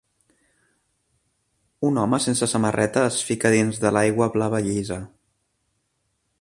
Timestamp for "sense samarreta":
2.25-3.05